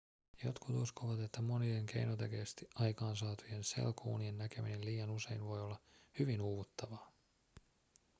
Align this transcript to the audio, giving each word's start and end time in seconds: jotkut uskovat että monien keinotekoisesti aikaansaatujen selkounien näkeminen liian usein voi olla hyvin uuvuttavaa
jotkut 0.43 0.75
uskovat 0.75 1.19
että 1.19 1.41
monien 1.41 1.85
keinotekoisesti 1.85 2.67
aikaansaatujen 2.75 3.63
selkounien 3.63 4.37
näkeminen 4.37 4.85
liian 4.85 5.09
usein 5.09 5.43
voi 5.45 5.61
olla 5.61 5.79
hyvin 6.19 6.41
uuvuttavaa 6.41 7.11